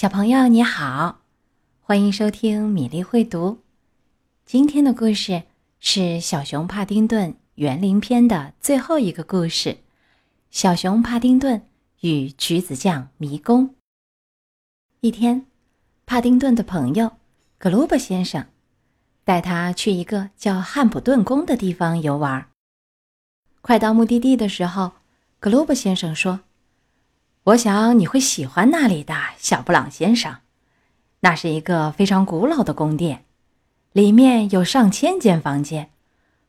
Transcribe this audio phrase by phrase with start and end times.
[0.00, 1.20] 小朋友你好，
[1.82, 3.58] 欢迎收听米粒会读。
[4.46, 5.42] 今天的故事
[5.78, 9.68] 是《小熊帕丁顿园林篇》的最后一个故事，
[10.50, 11.66] 《小熊帕丁顿
[12.00, 13.68] 与橘子酱迷宫》。
[15.00, 15.44] 一天，
[16.06, 17.18] 帕丁顿的朋友
[17.58, 18.46] 格鲁伯先生
[19.22, 22.48] 带他去一个叫汉普顿宫的地方游玩。
[23.60, 24.92] 快到目的地的时候，
[25.38, 26.40] 格鲁伯先生说。
[27.44, 30.36] 我想你会喜欢那里的，小布朗先生。
[31.20, 33.24] 那是一个非常古老的宫殿，
[33.92, 35.90] 里面有上千间房间，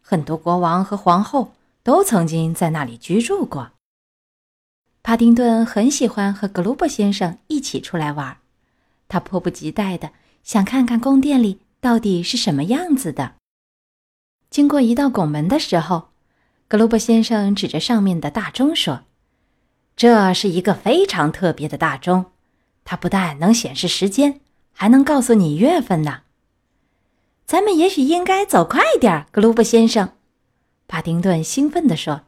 [0.02, 3.72] 很多国王和皇后都曾经在那里居住过。
[5.02, 8.38] 帕丁顿很喜欢和格鲁伯先生一起出来玩，
[9.08, 10.12] 他迫不及待的
[10.44, 13.36] 想看看宫殿里到底是什么样子的。
[14.50, 16.10] 经过一道拱门的时候，
[16.68, 19.04] 格鲁伯先生指着上面的大钟说。
[20.02, 22.32] 这是一个非常特别的大钟，
[22.84, 24.42] 它不但能显示时间，
[24.74, 26.24] 还能告诉你月份呢。
[27.46, 30.14] 咱们也许应该走快点，格鲁布先生。”
[30.90, 32.24] 帕丁顿兴奋地说，“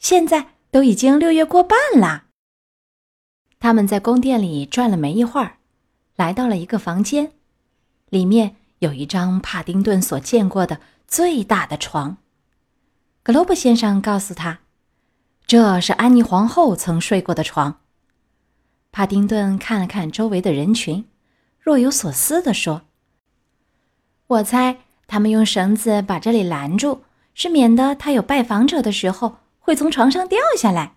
[0.00, 2.24] 现在都已经六月过半了。”
[3.60, 5.58] 他们在宫殿里转了没一会儿，
[6.16, 7.30] 来到了一个房间，
[8.08, 12.16] 里面有一张帕丁顿所见过的最大的床。
[13.22, 14.58] 格鲁布先生告诉他。
[15.46, 17.80] 这是安妮皇后曾睡过的床。
[18.90, 21.04] 帕丁顿看了看周围的人群，
[21.60, 22.82] 若有所思地说
[24.26, 27.02] ：“我猜他们用绳子把这里拦住，
[27.32, 30.96] 是免得他有拜访者的时候会从床上掉下来。”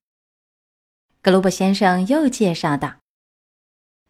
[1.21, 2.95] 格鲁伯先生又介绍道：“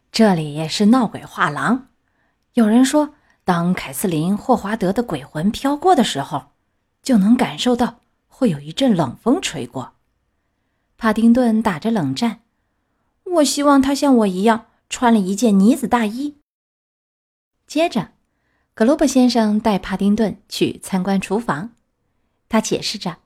[0.09, 1.89] 这里是闹鬼画廊。
[2.53, 6.51] 有人说，当凯瑟琳·霍华德的鬼魂飘过的时候，
[7.03, 9.95] 就能感受到会有一阵冷风吹过。”
[11.01, 12.41] 帕丁顿打着冷战，
[13.23, 16.35] 我希望他像我一样穿了一件呢子大衣。
[17.65, 18.11] 接着，
[18.73, 21.71] 格罗伯先生带帕丁顿去参观厨房。
[22.49, 23.19] 他解释着，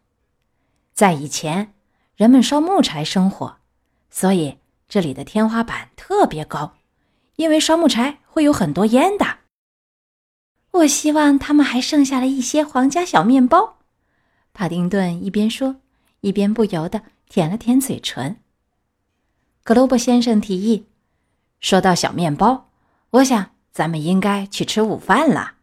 [0.93, 1.73] 在以前，
[2.15, 3.57] 人们烧木柴生火，
[4.11, 6.75] 所以这里的天花板特别高，
[7.37, 9.39] 因为烧木柴会有很多烟的。
[10.69, 13.79] 我希望他们还剩下了一些皇家小面包。
[14.53, 15.77] 帕丁顿一边说，
[16.19, 17.01] 一边不由得。
[17.33, 18.35] 舔了舔嘴唇。
[19.63, 20.85] 格罗伯先生提议
[21.59, 22.69] ：“说到小面包，
[23.09, 25.53] 我想咱们应该去吃午饭了。”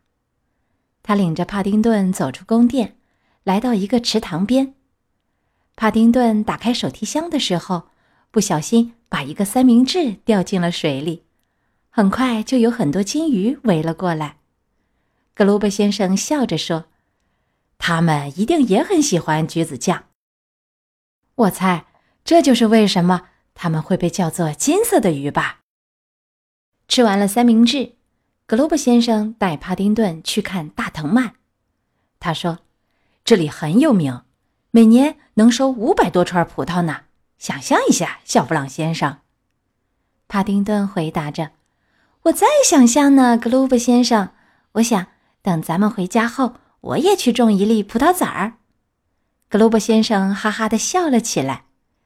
[1.04, 2.96] 他领着帕丁顿走出宫殿，
[3.44, 4.74] 来到一个池塘边。
[5.76, 7.84] 帕丁顿打开手提箱的时候，
[8.32, 11.22] 不小心把一个三明治掉进了水里，
[11.88, 14.38] 很快就有很多金鱼围了过来。
[15.34, 16.86] 格罗伯先生笑着说
[17.78, 20.06] ：“他们一定也很喜欢橘子酱。”
[21.40, 21.86] 我猜，
[22.22, 23.22] 这就是为什么
[23.54, 25.60] 他们会被叫做金色的鱼吧。
[26.86, 27.94] 吃完了三明治，
[28.46, 31.36] 格罗伯先生带帕丁顿去看大藤蔓。
[32.18, 32.58] 他说
[33.24, 34.22] ：“这里很有名，
[34.70, 37.02] 每年能收五百多串葡萄呢。
[37.38, 39.20] 想象一下，小布朗先生。”
[40.28, 41.52] 帕丁顿回答着
[42.24, 44.30] ：“我在想象呢，格罗伯先生。
[44.72, 45.06] 我想
[45.40, 48.58] 等咱们回家后，我也去种一粒葡萄籽儿。”
[49.50, 51.64] 格鲁伯先生哈哈的笑了起来。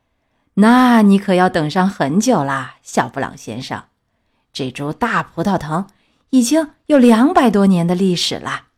[0.56, 3.84] “那你可要等上很久啦，小布朗先生。
[4.50, 5.86] 这株大葡萄藤
[6.30, 8.68] 已经有两百多年的历史了。”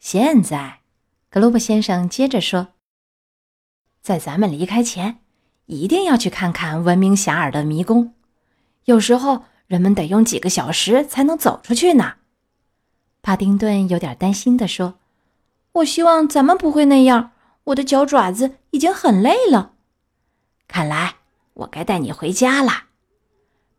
[0.00, 0.80] 现在，
[1.28, 2.68] 格鲁伯先生接着说
[4.00, 5.18] ：“在咱们离开前，
[5.66, 8.14] 一定要去看看闻名遐迩的迷宫。
[8.86, 12.14] 有时候，人们得用几个小时才能走出去呢。”
[13.20, 14.98] 帕丁顿有点担心的说。
[15.76, 17.32] 我希望咱们不会那样。
[17.64, 19.72] 我的脚爪子已经很累了。
[20.68, 21.16] 看来
[21.54, 22.84] 我该带你回家了。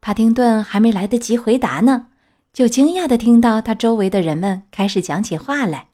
[0.02, 2.08] 帕丁顿还没来得及回答呢，
[2.52, 5.88] 就惊讶地听到他周围的人们开始讲起话来。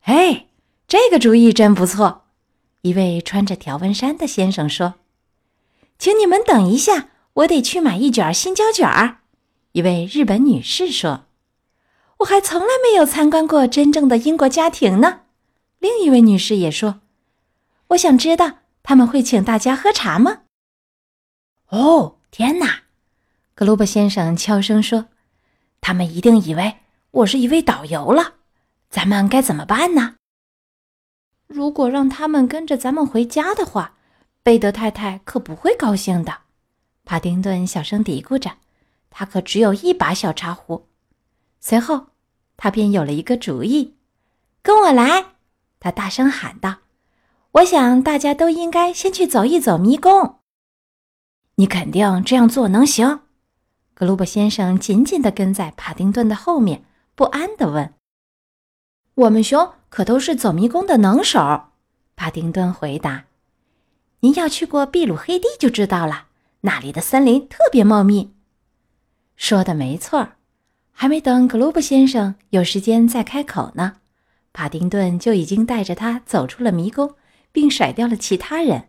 [0.00, 0.48] 嘿，
[0.86, 2.22] 这个主意真不错！
[2.82, 4.94] 一位穿着条纹衫的先生说
[5.98, 9.18] ：“请你们等一下，我得去买一卷新胶卷儿。”
[9.72, 11.26] 一位日本女士说。
[12.20, 15.22] 我还从来没有参观过真正的英国家庭呢。
[15.78, 17.00] 另一位女士也说
[17.88, 20.42] ：“我想知道他们会请大家喝茶吗？”
[21.68, 22.80] 哦，天哪！
[23.54, 25.06] 格鲁伯先生悄声说
[25.80, 26.76] ：“他们一定以为
[27.10, 28.34] 我是一位导游了。
[28.90, 30.16] 咱们该怎么办呢？”
[31.48, 33.94] 如果让他们跟着咱们回家的话，
[34.42, 36.40] 贝德太太可不会高兴的。
[37.04, 38.58] 帕丁顿小声嘀咕着
[39.08, 40.86] ：“他可只有一把小茶壶。”
[41.60, 42.08] 随后。
[42.62, 43.96] 他便有了一个主意，
[44.60, 45.36] 跟我来！
[45.80, 46.80] 他大声喊道
[47.52, 50.40] ：“我想大家都应该先去走一走迷宫。”
[51.56, 53.20] 你肯定这样做能行？
[53.94, 56.84] 格鲁伯先生紧紧地跟在帕丁顿的后面，
[57.14, 57.94] 不安地问
[59.24, 61.68] ：“我们熊可都是走迷宫的能手。”
[62.14, 63.24] 帕丁顿回答
[64.20, 66.26] ：“您要去过秘鲁黑地就知道了，
[66.60, 68.34] 那里的森林特别茂密。”
[69.34, 70.32] 说的没错，
[71.00, 73.94] 还没等格鲁伯先生有时间再开口呢，
[74.52, 77.14] 帕丁顿就已经带着他走出了迷宫，
[77.52, 78.88] 并甩掉了其他人。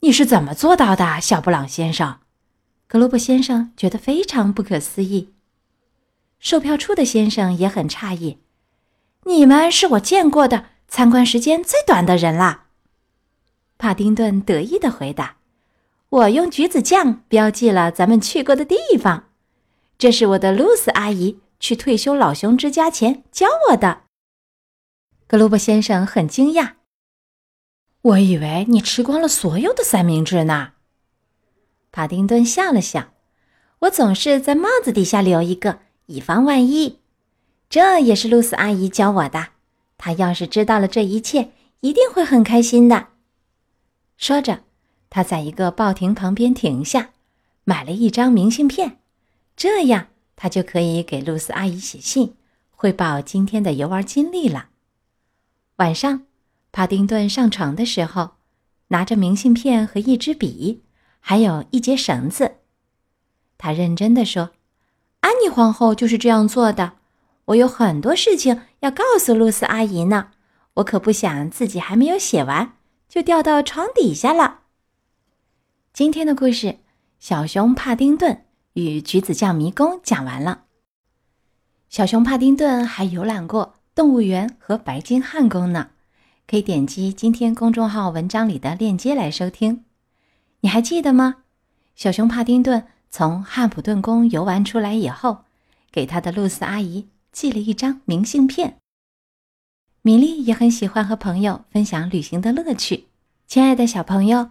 [0.00, 2.20] 你是怎么做到的，小布朗先生？
[2.86, 5.34] 格鲁布先生觉得非常不可思议，
[6.38, 8.38] 售票处的先生也很诧异。
[9.24, 12.68] 你们是我见过的参观时间最短的人啦。
[13.76, 15.36] 帕丁顿得意的回答
[16.08, 19.27] ：“我用橘子酱标记了咱们去过的地方，
[19.98, 24.04] 这是我的露丝阿姨去退休老熊之家前教我的。”
[25.26, 26.74] 格鲁伯先生很惊讶
[28.00, 30.72] ：“我以为你吃光了所有的三明治呢。”
[31.92, 33.08] 帕丁顿笑了笑
[33.80, 37.00] ：“我总是在帽子底下留一个，以防万一。
[37.68, 39.48] 这也是露丝阿姨教我的。
[39.98, 43.08] 她要是知道了这一切，一定会很开心的。”
[44.16, 44.60] 说着，
[45.10, 47.10] 他在一个报亭旁边停下，
[47.64, 48.98] 买了一张明信片，
[49.58, 50.06] 这样
[50.36, 52.36] 他就可以给露丝阿姨写信，
[52.70, 54.68] 汇报今天的游玩经历了。
[55.78, 56.26] 晚上，
[56.70, 58.36] 帕丁顿上床的时候，
[58.86, 60.84] 拿着明信片和一支笔。
[61.18, 62.58] 还有一节绳子，
[63.58, 64.52] 他认真的说
[65.22, 66.92] ：“安妮皇后就是这样做的。
[67.46, 70.30] 我有很多事情要告诉露丝阿姨呢，
[70.74, 72.76] 我可不想自己还没有写完
[73.08, 74.60] 就掉到床底下了。”
[75.92, 76.66] 今天的故事
[77.18, 78.44] 《小熊帕丁顿
[78.78, 80.66] 与橘子酱迷宫》讲完了。
[81.88, 85.90] 小熊帕丁顿还游览过动物园和白金汉宫呢，
[86.46, 89.84] 可以点击今天公众号文章里的链接来收听。
[90.60, 91.42] 你还记得吗？
[91.96, 95.38] 小熊帕丁顿从汉普顿宫游玩出来以后，
[95.90, 98.78] 给他的露丝阿姨寄了一张明信片。
[100.02, 103.08] 米莉也很喜欢和朋友分享旅行的乐趣。
[103.48, 104.50] 亲爱的小朋友，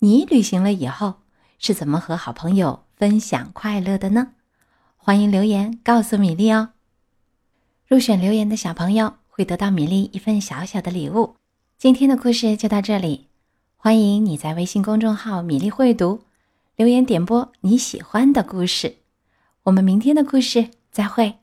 [0.00, 1.14] 你旅行了以后
[1.58, 4.28] 是怎么和好朋友分享快乐的呢？
[4.96, 6.70] 欢迎留言告诉米粒哦。
[7.86, 11.36] 入选留言的小朋友会得到米粒一份小小的礼物。
[11.76, 13.28] 今天的故事就到这里。
[13.76, 16.22] 欢迎你在微信公众号“米粒会读”
[16.74, 18.96] 留言点播你喜欢的故事，
[19.64, 21.36] 我们明天的故事再会。